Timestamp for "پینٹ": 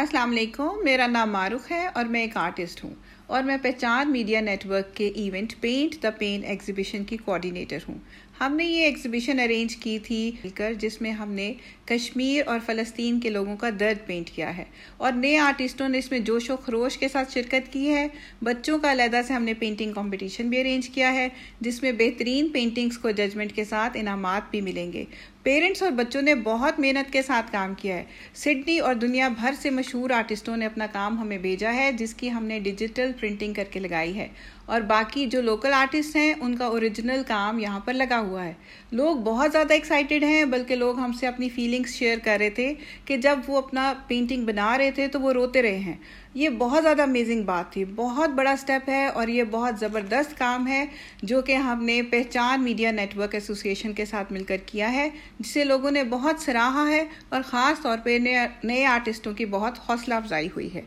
5.60-6.02, 6.10-6.44, 14.06-14.30